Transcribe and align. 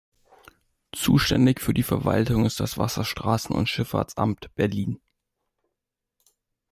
Zuständig 0.93 1.61
für 1.61 1.75
die 1.75 1.83
Verwaltung 1.83 2.43
ist 2.47 2.59
das 2.59 2.75
Wasserstraßen- 2.75 3.51
und 3.53 3.69
Schifffahrtsamt 3.69 4.49
Berlin. 4.55 4.99